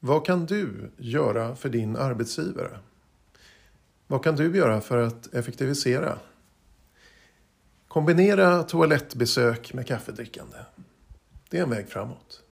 Vad 0.00 0.26
kan 0.26 0.46
du 0.46 0.90
göra 0.96 1.56
för 1.56 1.68
din 1.68 1.96
arbetsgivare? 1.96 2.78
Vad 4.06 4.24
kan 4.24 4.36
du 4.36 4.56
göra 4.56 4.80
för 4.80 4.98
att 4.98 5.34
effektivisera? 5.34 6.18
Kombinera 7.88 8.62
toalettbesök 8.62 9.74
med 9.74 9.86
kaffedrickande. 9.86 10.56
Det 11.48 11.58
är 11.58 11.62
en 11.62 11.70
väg 11.70 11.88
framåt. 11.88 12.42